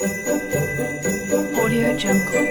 [0.00, 2.48] Audio Jungle.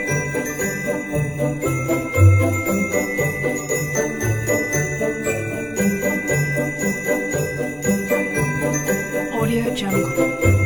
[9.73, 10.56] Jungle.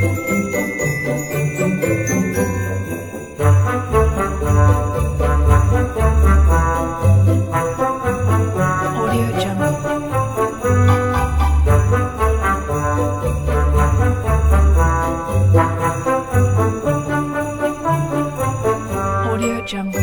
[19.61, 20.01] Radio Jungle.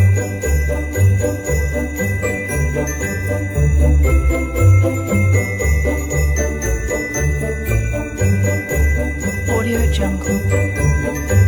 [9.50, 11.47] Audio Jungle.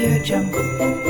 [0.00, 1.09] Audio Jungle.